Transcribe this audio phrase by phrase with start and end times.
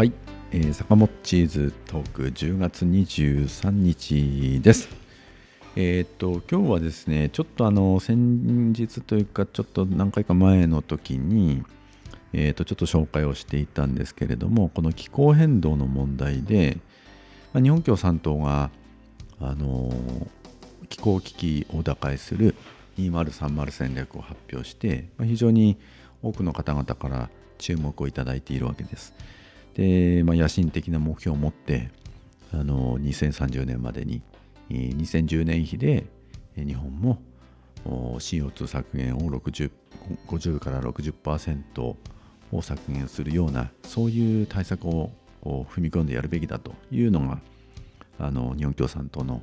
[0.00, 0.14] はい、
[0.50, 4.88] えー、坂本チーズトーク10月23日です。
[5.76, 11.62] えっ、と今日はですねちょっとあの先日というかちょっと何回か前の時に
[12.32, 16.78] えー、とちょっと紹介をしていたんですけれどもこの気候変動の問題で、
[17.52, 18.70] まあ、日本共産党が、
[19.38, 19.92] あの、
[20.88, 22.54] 気候危機を打開する
[22.98, 25.76] 2030戦略を発表して、非常に
[26.22, 27.28] 多くの方々から
[27.58, 29.12] 注目をいただいているわけです。
[29.74, 31.90] で、まあ、野心的な目標を持って、
[32.52, 34.22] あの、2030年までに
[34.70, 36.06] 2010年比で
[36.56, 37.20] 日本も
[37.84, 39.70] CO2 削減を60
[40.28, 41.82] 50から60%
[42.52, 45.10] を削減するようなそういう対策を
[45.42, 47.40] 踏み込んでやるべきだというのが
[48.18, 49.42] あの日本共産党の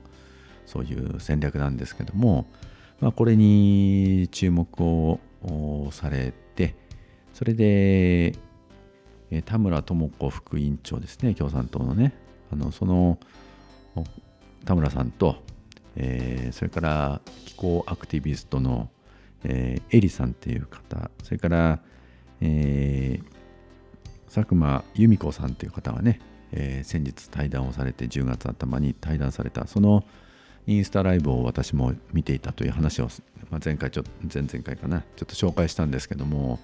[0.65, 2.47] そういう戦略なんですけども、
[2.99, 5.19] まあ、これに注目を
[5.91, 6.75] されて
[7.33, 8.35] それで
[9.45, 12.13] 田村智子副委員長ですね共産党のね。
[12.51, 13.17] あのその
[14.63, 15.43] 田村さんと、
[15.95, 18.89] えー、それから気候アクティビストの、
[19.43, 21.79] えー、エリさんっていう方それから
[22.41, 26.19] えー、佐久間由美子さんという方がね、
[26.51, 30.03] え、先日対談をされて10月頭に対談されたその
[30.67, 33.09] インスタライブを私も見ていたという話を、
[33.49, 36.59] まあ、前回ちょ前々回かなちょっと紹介したんですけども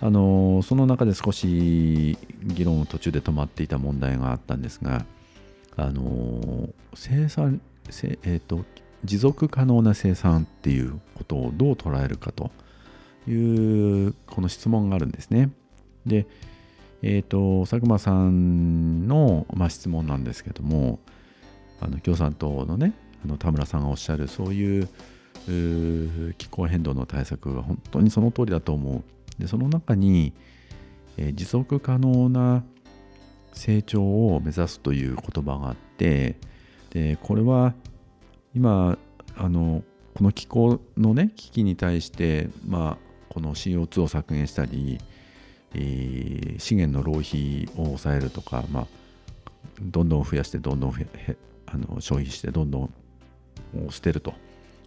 [0.00, 5.06] あのその中で少し議論を途中で止まっていた問題があったんですが
[5.76, 8.64] あの生産えーと
[9.04, 12.50] 持続可能な生産っていうことをどう捉えるかと
[13.28, 15.50] いうこの質問があるんですね。
[16.06, 16.26] で、
[17.02, 20.98] えっ、ー、と、佐久間さんの、まあ、質問なんですけども、
[21.80, 24.88] あの共産党のね、あの田村さんがおっしゃるそういう
[26.38, 29.02] 気候変動の対策は本当にその通りだと思う。
[29.38, 30.32] で、その中に、
[31.16, 32.64] えー、持続可能な
[33.52, 36.36] 成長を目指すという言葉があって、
[36.90, 37.74] で、これは
[38.54, 38.98] 今、
[39.36, 39.82] あの、
[40.14, 44.98] この気候のね、危機に対して、まあ、この CO2 を削減したり、
[45.74, 48.86] えー、資源の浪費を抑えるとか、まあ、
[49.82, 50.94] どんどん増やしてどんどん
[51.66, 52.90] あの消費してどんどん
[53.90, 54.34] 捨てると。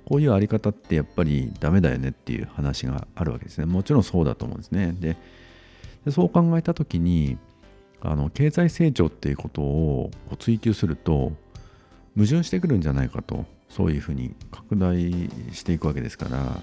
[0.08, 3.66] こういうあり方ってやっぱりダメだよねっていう話があるわけですね。
[3.66, 4.96] もちろんそうだと思うんですね。
[6.06, 7.38] でそう考えた時に
[8.00, 11.34] あの経済成長っていうことを追求すると
[12.16, 14.98] 矛盾してくるんじゃないかとそういうふうに拡大
[15.52, 16.62] していくわけですから。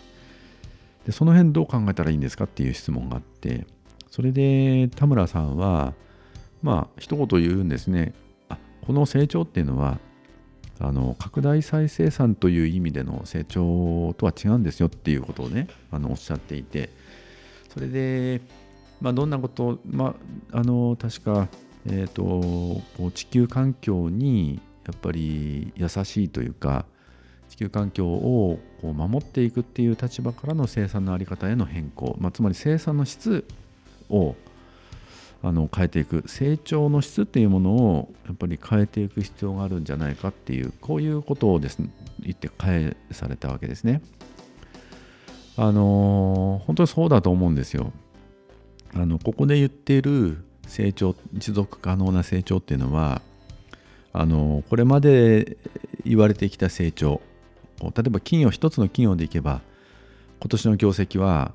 [1.05, 3.67] でその辺どう考えたらいいんですかっていう質問があって
[4.11, 5.93] それで田村さんは
[6.63, 8.15] まあ一言言うんですね。
[8.49, 8.57] あ
[8.87, 9.99] この成長っていうのは
[10.81, 16.91] あの拡大再生産という意味での成長とは違うんですよっていうことをねあのおっしゃっていて
[17.73, 18.41] それで、
[19.01, 20.15] まあ、どんなことま
[20.53, 21.49] あ、あの確か、
[21.87, 22.23] えーと、
[22.97, 26.87] こう地球環境にやっぱり優しいというか
[27.49, 33.45] 地球環境をこう守っていくっていう立場からの生産の在り方への変更、まあ、つまり生産の質
[34.11, 34.35] を
[35.45, 41.91] あの変えていく成長の質っていうものをやっぱり変えていく必要があるんじゃないかっていうこういうことをですね
[42.21, 44.01] 言って返されたわけですね。
[45.59, 47.93] あの本当にそうだと思うんですよ。
[48.95, 53.21] あのここで言っている成長持続可能な成長っていうのは
[54.15, 55.59] あのこれまで
[56.07, 57.21] 言われてきた成長
[57.83, 59.61] 例えば企業一つの企業でいけば
[60.41, 61.53] 今年の業績は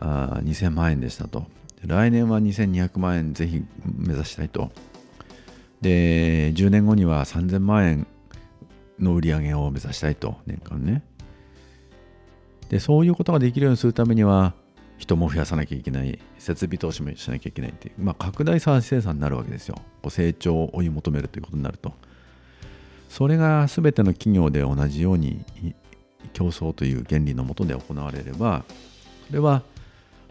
[0.00, 1.46] あ2000万円でしたと
[1.86, 4.70] 来年は2200万円ぜひ目指したいと。
[5.80, 8.06] で10年後には3000万円
[8.98, 11.02] の売り上げを目指したいと年間ね。
[12.68, 14.54] でそういうことができるようにするためには
[14.96, 19.76] 人も増やさなきゃいけない設備投資もしなきゃいけないっていう、まあ、拡大再生産になるわけですよ。
[20.02, 21.92] こう成長を追い求めるということになると。
[23.08, 25.44] それが全ての企業で同じように
[26.32, 28.64] 競争という原理のもとで行われれば
[29.28, 29.62] それは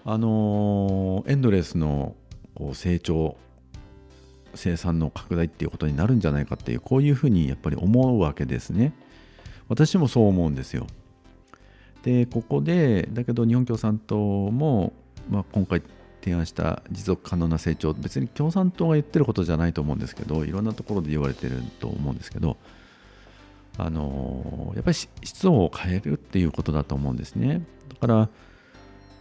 [0.06, 2.16] あのエンドレスの
[2.56, 3.38] こう成長
[4.56, 8.94] 生産の拡大っていうことになるんじゃないかっていうこういうふうにやっぱり思うわけですね。
[9.68, 10.88] 私もそう思うんですよ。
[12.04, 14.94] でここでだけど日本共産党も、
[15.30, 15.82] まあ、今回
[16.22, 22.58] 提案した持続可能な成長別に共産党が言ってることじゃないと思うんですけどいろんなところで言われてると思うんですけど
[23.78, 27.62] あのやっぱり質を変えるっていうことだと思うんですね。
[27.90, 28.30] だから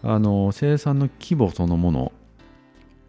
[0.03, 2.13] あの生産の規模そのもの。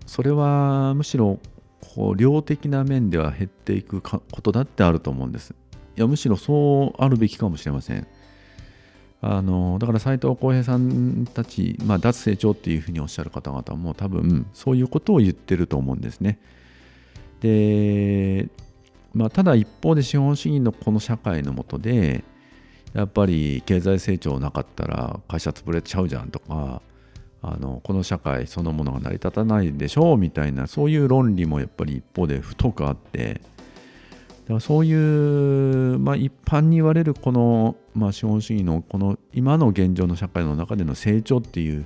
[0.05, 1.39] それはむしろ
[1.79, 5.55] こう量的な面では減っていくことだってあると思うんです。
[5.95, 8.07] いやむしろそうあるべきかもしれません。
[9.21, 16.39] あのだから斎藤浩平さんたち、まあ、脱成長っていうふうにおっしゃる方々も多分そういうことを言ってると思うんですね。
[17.39, 18.49] で、
[19.13, 22.25] まあ、ただ一方で資本主義のこの社会の下で
[22.93, 26.81] やっぱり経済成長なかったら会社潰れちゃうじゃんとか
[27.41, 33.41] あのこの社会そのものが成り立たないでしょうみたいなそういう論理もやっぱり一方で太くあって
[34.43, 41.85] だからそういう、まあ、一般に言われるこの、まあ、資本主義のこの今の現状の社会の中での成長っていう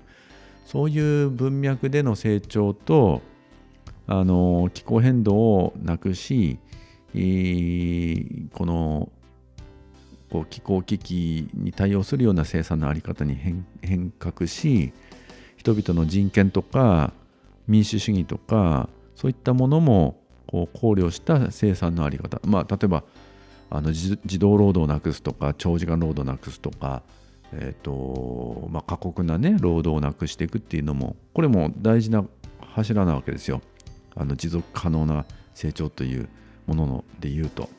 [0.65, 3.21] そういう文脈での成長と
[4.05, 6.59] あの気候変動をなくし
[7.13, 9.09] この
[10.29, 13.35] こう気候危機に対応するような生産の在り方に
[13.81, 14.93] 変革し
[15.55, 17.13] 人々の人権とか
[17.67, 23.03] 民主主義とかそういったものもこう考慮した生産の在り方、まあ、例えば
[23.69, 27.03] あの自動労働をなくすとか長時間労働をなくすとか、
[27.51, 32.23] えーとまあ、過酷な、ね、労働をなくしていくっていうのもこれも大事な
[32.61, 33.61] 柱なわけですよ。
[34.15, 36.29] あの持続可能な成長という
[36.65, 37.69] ものので言うと。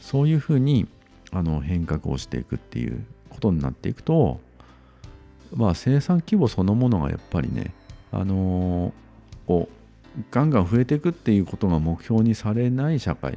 [0.00, 0.86] そういうふうに
[1.34, 4.40] あの変革をしていくっていうことになっていくと
[5.54, 7.74] まあ生産規模そのものがやっぱりね
[8.12, 8.92] あのー、
[9.48, 9.68] こ
[10.16, 13.36] うガンガン増えていくっていうことが目標にされない社会っ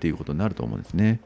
[0.00, 1.20] ていうことになると思うんですね。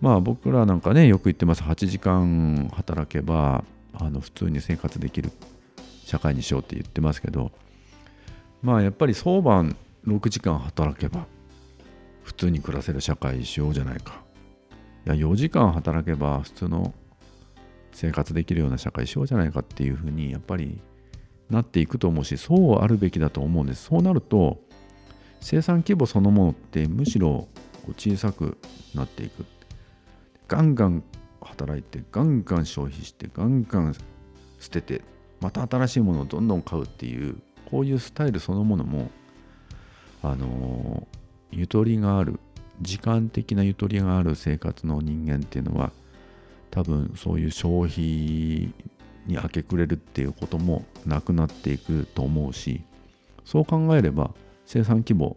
[0.00, 3.64] まあ僕らなんかねよく言ってます8時間働けば
[3.94, 5.30] あの普通に生活できる
[6.04, 7.52] 社会にしようって言ってますけど
[8.62, 9.76] まあやっぱり早晩
[10.06, 11.26] 6時間働けば
[12.22, 14.22] 普通に暮らせる社会にしようじゃないか
[15.08, 16.94] や4時間働けば普通の
[17.92, 20.80] 生活できるような社会しようじゃないかっていうふうにやっぱり
[21.50, 23.84] なっていくと思うしそうあるべきだと思うんです。
[23.84, 24.60] そうなると
[25.40, 27.48] 生産規模そのものってむしろ
[27.96, 28.58] 小さく
[28.94, 29.44] なっていく。
[30.46, 31.02] ガンガン
[31.42, 33.94] 働いてガンガン消費してガンガン
[34.58, 35.02] 捨てて
[35.40, 37.36] また新しいものをどんどん買うっていう
[37.70, 39.10] こういうスタイルそのものも
[40.22, 41.06] あの
[41.50, 42.40] ゆとりがある
[42.80, 45.92] 時間的なゆとりがある生活の人間っていうのは
[46.70, 48.72] 多分そういう消費
[49.26, 52.82] に明け暮れるっていうこともなくなっていくと思うし
[53.44, 54.30] そう考えれば
[54.66, 55.36] 生産規模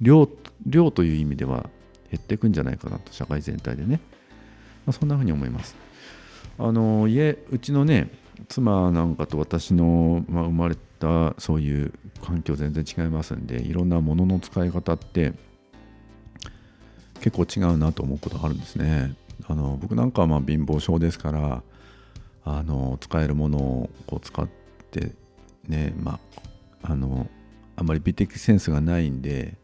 [0.00, 0.28] 量
[0.64, 1.68] 量という意味では
[2.10, 4.00] 減っていくんじゃないかなと社会全体でね、
[4.84, 5.76] まあ、そんなふうに思います。
[6.58, 8.10] あの家うちのね
[8.48, 11.92] 妻なんかと私の、まあ、生まれたそういう
[12.24, 15.34] 環境全然違いますんでいろんなものの使い方って
[17.20, 19.14] 結構違うなと思うことあるんですね。
[19.48, 21.62] あの僕なんかはまあ貧乏症ですから
[22.44, 24.48] あの使えるものをこう使っ
[24.90, 25.12] て
[25.68, 26.18] ねま
[26.82, 27.28] ああの
[27.76, 29.56] あんまり美的センスがないんで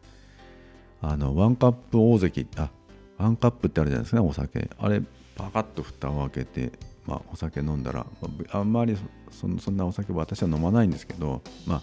[1.01, 2.69] あのワンカップ大関あ
[3.17, 4.69] ワンカップってあるじゃないですかお酒。
[4.77, 5.01] あれ
[5.35, 6.71] パカッと蓋を開けて、
[7.07, 8.95] まあ、お酒飲んだら、まあ、あんまり
[9.31, 11.81] そそんなお酒は私は飲まないんですけどまあ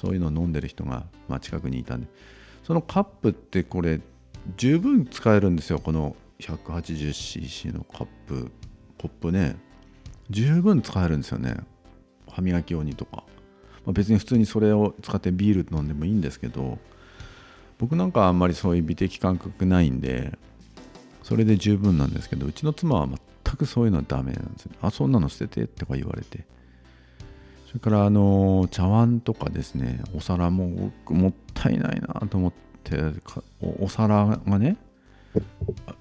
[0.00, 2.06] そういうのを飲んでる人が、まあ、近くにいたんで。
[2.66, 4.00] そのカップってこれ
[4.56, 8.50] 十分使えるんですよこの 180cc のカップ
[8.98, 9.56] コップね。
[10.30, 11.56] 十分使えるんですよね。
[12.28, 13.24] 歯磨き用にとか、
[13.84, 16.78] まあ、別に普通にそれを使ってビール飲んでもいいんですけど
[17.78, 20.36] 僕なんかあんまりそういう美的感覚ないんで
[21.22, 26.44] それで十分なんですけどうちの妻は全くそういうのはダメなんですよあそんなの捨ててとか言われて。
[27.68, 32.65] それからあの茶碗とかですねお皿ももったいないなと思って
[33.60, 34.76] お皿がね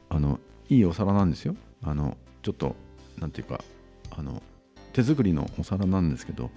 [0.09, 0.39] あの
[0.69, 1.55] いいお皿なんですよ。
[1.83, 2.75] あのちょっと
[3.19, 3.63] なんていうか
[4.11, 4.41] あの
[4.93, 6.49] 手作りのお皿なんですけど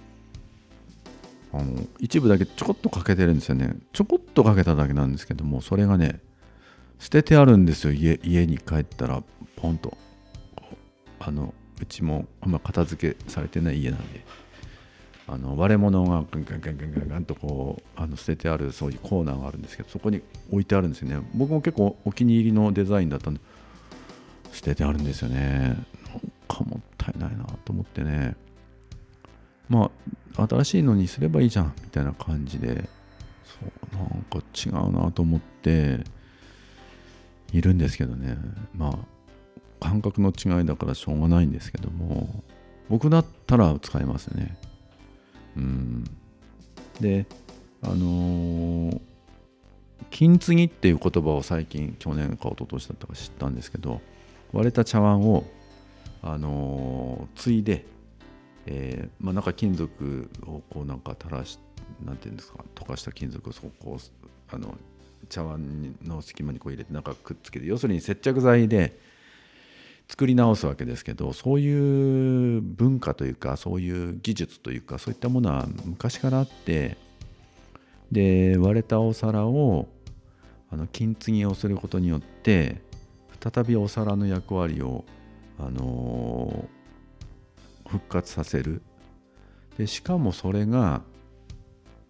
[1.51, 3.75] あの一部だけちょこっとかけてるんですよね。
[3.93, 6.21] ちょこっとかけただけなんですけどもそれがね
[6.99, 7.93] 捨ててあるんですよ。
[7.93, 9.23] 家家に帰ったら
[9.55, 9.97] ポンと。
[11.21, 14.25] あのうちもあんま片付けされてない家なんで。
[15.31, 20.21] あの割れ物がガンガンガンガンガンガンとこうあの捨ててあるそういうコーナーがあるんですけどそこに
[20.51, 21.25] 置いてあるんですよね。
[21.35, 23.41] 僕も結構お気に入りのデザインだったんで。
[24.51, 25.37] 捨ててあるんですよね。
[25.37, 25.75] なん
[26.47, 28.35] かもったいないなと思ってね。
[29.67, 29.91] ま
[30.35, 32.89] あ新しいのにすればいいじゃんみたいな感じで。
[33.43, 33.57] そ
[33.93, 36.03] うなんか違うなと思って。
[37.51, 38.37] いるんですけどね。
[38.75, 42.43] まあ感覚の違いだからしょうがないんですけども。
[42.89, 44.57] 僕だったら使いますね。
[45.59, 46.03] うん。
[46.99, 47.25] で
[47.81, 48.99] あのー、
[50.11, 54.01] 金継ぎっていう言葉を最近去年か一昨年だったか知ったんですけど
[54.51, 55.45] 割れた茶碗を
[56.21, 57.85] あのついで、
[58.65, 61.57] えーまあ、なんか金属をこうなんか垂らし
[62.05, 63.99] なんていうんですか溶かした金属をそこを
[64.51, 64.75] あの
[65.29, 68.99] 茶碗の隙間にこう入れてなんかくっつけて要するに接着剤で
[70.09, 76.97] 作り直すわけですけどそういう文化というかそういう技術というかそういったものは昔からあって
[78.11, 79.87] で割れたお皿を
[80.71, 82.81] あの金継ぎをすることによって
[83.39, 85.05] 再びお皿の役割を、
[85.57, 88.81] あのー、復活させる。
[89.77, 91.01] でしかもそれが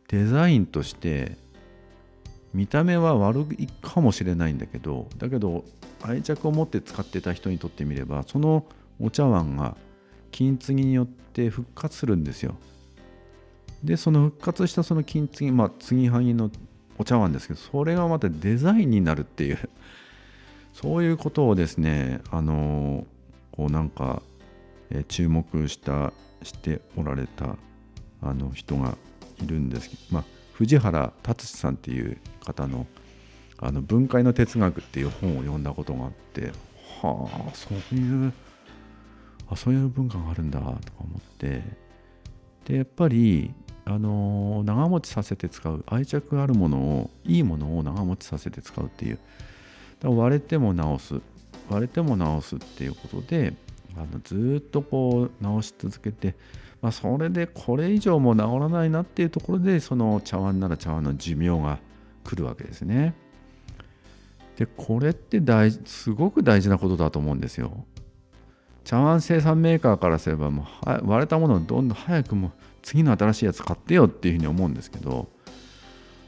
[0.07, 1.37] デザインとして
[2.53, 5.63] 見た目は悪いかもしれないんだけどだけど
[6.01, 8.65] 愛着を持って使ってた人にとってみればその
[8.99, 9.75] お茶碗が
[10.31, 12.55] 金継ぎによって復活するんですよ。
[13.83, 16.51] でその復活したその金継ぎまあ継ぎはぎの
[16.97, 19.57] お茶碗ですけどそれがまたデザインになるっていう
[20.73, 23.07] そういうことをですねあの
[23.51, 24.21] こうなんか、
[24.89, 26.13] え注目した
[26.43, 27.57] しておられた
[28.21, 28.97] あの人が
[29.43, 30.23] いるんですけど、まあ、
[30.59, 32.85] 藤原達さんっていう方の
[33.61, 36.51] あの分解の哲学っていう本を読んだことがあって
[37.01, 38.33] はあそういう
[39.49, 41.63] あそういう文化があるんだとか思って。
[42.65, 43.51] でやっぱり
[43.85, 49.19] あの長持ちさせて使う愛着あるものをいいものを長持ちさせて使うっていう。
[50.01, 51.21] だ割れても直す
[51.69, 53.53] 割れても直すっていうことで
[53.95, 56.35] あのずっとこう直し続けて、
[56.81, 61.79] まあ、それでこれ以上も治らないなっていうところでその茶碗なら茶碗の寿命が
[62.23, 63.13] 来るわけですね。
[64.57, 67.85] でこれって大すごく大事なことだと思うんですよ。
[68.83, 75.27] 茶碗生産メーカーからすればもう割れたものをどんどん早くも次の新しいやつ買ってよっていうふうに思うんですけど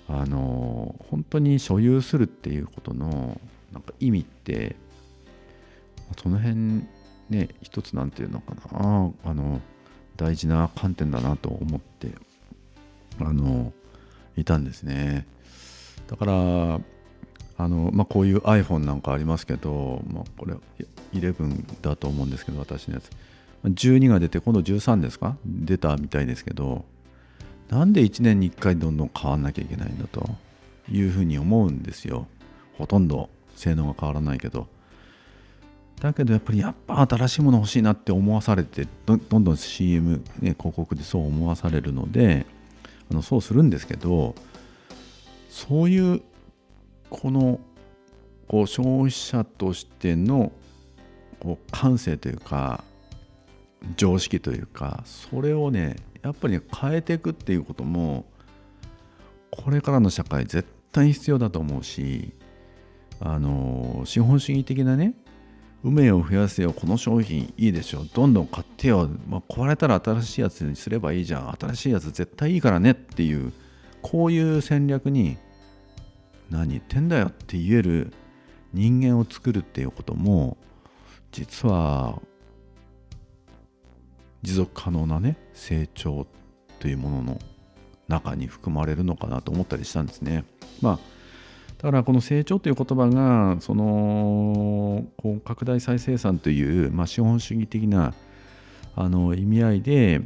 [0.08, 3.40] あの本当に所有するっていうことの
[3.72, 4.76] なんか意味って
[6.22, 6.84] その辺
[7.32, 9.12] ね一つなんていうのかな。
[9.24, 9.62] あの
[10.18, 12.12] 大事な観点だなと思って
[13.20, 13.74] あの
[14.38, 15.26] いたんですね。
[16.08, 16.34] だから
[17.58, 20.56] あの、まあ、こういう iPhone なんかありますけど、まあ、これ
[21.14, 23.10] 11だと思うんですけど私のやつ。
[23.64, 25.38] 12が出て今度13ですか？
[25.46, 26.84] 出たみたいですけど
[27.70, 30.30] なんで1年に1回どんどん変わんなきゃいけないんだと
[30.90, 32.28] いうふうに思うんですよ。
[32.78, 34.68] ほとんど性能が変わらないけど。
[36.02, 42.48] だけどやっぱりやっぱ新しいもの欲しいなって思わされてどんどん CM、ね、広告でそう思わされるので
[43.12, 44.34] あのそうするんですけど
[45.48, 46.24] そういう
[47.12, 47.60] この
[48.48, 50.52] こう消費者としての
[51.40, 52.84] こう感性というか
[53.96, 58.26] 常識というかそれをねやっぱり、変えていくっていうことも
[59.50, 62.34] これからの社会絶対に必要だと思うし
[63.20, 65.16] あの資本主義的なね
[65.84, 67.54] 梅を増やせよこの商品。
[67.58, 71.58] いいでしょどんどん買ってよ、まあ、壊れたら新しいやつにすればいいじゃん。
[71.60, 73.52] 新しいやつ絶対いいからねっていう
[74.02, 75.38] こういう戦略に
[76.50, 78.14] 何言ってんだよって言える
[78.74, 80.58] 人間を作るっていうことも
[81.32, 82.22] 実は
[84.42, 86.28] 持続可能なね成長
[86.80, 87.40] というものの
[88.08, 90.44] 中に含まれるのかなと思ったりしたんですね。
[90.82, 91.21] まあ
[91.82, 98.14] だからこの成長という言葉がそのこう拡大再生産という、まあ、資本主義的な
[98.96, 100.22] あの意味合いで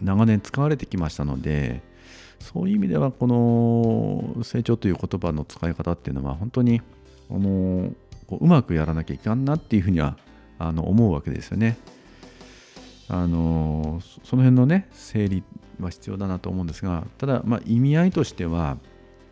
[0.00, 1.82] 長年使われてきましたので
[2.38, 6.80] そういう意味ではこの成長という言葉の使い方っていうのは本当に
[7.28, 7.90] あの
[8.28, 10.16] こううまくやらなきゃいかんなっていうふうには
[10.60, 11.76] あの思うわけですよね。
[13.08, 15.42] あのその辺のね整理
[15.80, 18.76] は必要だなと思うんですがただ、まあ、意味合いとしては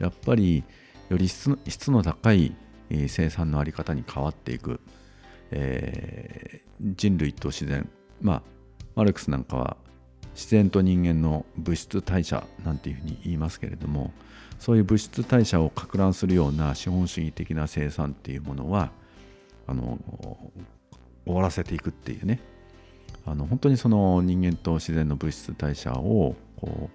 [0.00, 0.64] やっぱり
[1.08, 2.54] より質の質の高い
[3.08, 4.80] 生産の在り方に変わっていく、
[5.50, 7.88] えー、人類と自然。
[8.20, 8.42] まあ
[8.94, 9.76] マルクスなんかは
[10.34, 14.12] 自然と人間の物質代謝なんていうふうに言いますけれども
[14.58, 18.90] そういう物質代謝をか乱するような資本主義的な生産っていうものは
[19.66, 19.98] あの
[21.24, 22.40] 終わらせていくっていうね。
[23.26, 26.90] あの本当にその人間と自然の物質代謝をこ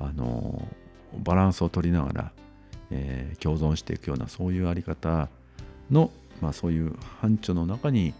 [0.00, 0.66] うあの
[1.18, 2.32] バランスを取りながら、
[2.90, 5.28] えー、共存していくようなそういうあり方
[5.90, 8.14] の、まあ、そういう範疇の中に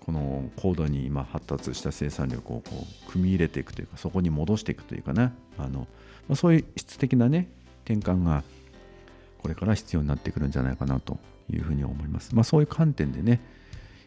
[0.00, 5.86] この高度に今発達した生産力をこう組み入れていくというかそこに戻していくというかねあの、ま
[6.32, 7.48] あ、そういう質的なね
[7.84, 8.42] 転換が
[9.42, 11.18] これから必要になってくるんじゃないかなと
[11.50, 12.34] いうふうに思います。
[12.34, 13.40] まあ、そういう観点でね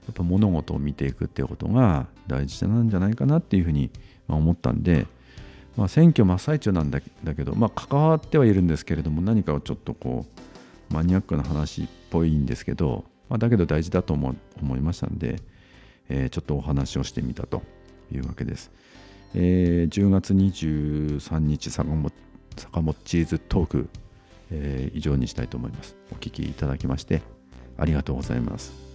[0.06, 3.92] やっぱ物事を見ていくっていうことが大事なんじゃないかなっていうふうに
[4.28, 5.06] 思ったんで、
[5.78, 10.26] まあ、選挙真っ最中なんだけど、まあ、関わってはいるんですけれども何かをちょっとこ
[10.90, 15.40] うマニアックな話っぽいんですけど、まあ、だけど大事だと思思いましたんで、
[16.10, 17.64] えー、ちょっとお話をしてみたと
[18.12, 18.72] いうわけです。
[19.34, 22.12] えー、10月23日坂本
[22.58, 23.90] 坂本チーズトーク、
[24.52, 25.96] えー、以上にしたいと思います。
[26.12, 27.22] お聞きいただきまして
[27.78, 28.91] ありがとうございます。